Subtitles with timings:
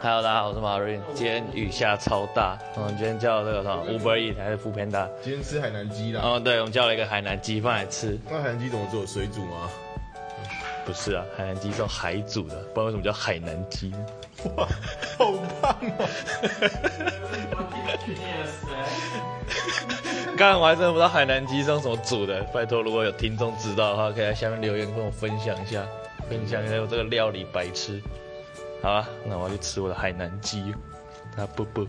[0.00, 1.00] Hello，大家好，我是马瑞。
[1.12, 5.08] 今天雨下超大，我们今天叫这个什么 Uber Eats 还是 Foodpanda？
[5.20, 6.20] 今天吃海南鸡啦。
[6.22, 8.16] 哦，对，我们叫了一个海南鸡饭来吃。
[8.30, 9.04] 那海南鸡怎么做？
[9.04, 9.68] 水煮吗？
[10.86, 13.92] 不是啊，海南鸡是用海煮的，不知道为什么叫海南鸡。
[14.56, 14.68] 哇，
[15.18, 16.08] 好棒哦！
[20.38, 25.84] 刚刚我还真的不知道海南鸡是用什么煮的，拜托，如果有听众知道的话，可以在下面留言跟我分享一下，
[26.30, 28.00] 分享一下我这个料理白痴。
[28.80, 30.72] 好啊那我要去吃我的海南鸡。
[31.36, 31.86] 啊不不。